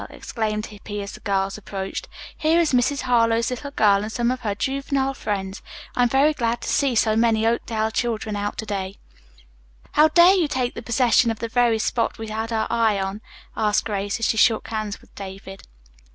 [0.09, 2.07] exclaimed Hippy as the girls approached.
[2.35, 3.01] "Here is Mrs.
[3.01, 5.61] Harlowe's little girl and some of her juvenile friends.
[5.95, 8.97] I'm very glad to see so many Oakdale children out to day."
[9.91, 13.21] "How dare you take possession of the very spot we had our eye on?"
[13.55, 15.67] asked Grace, as she shook hands with David.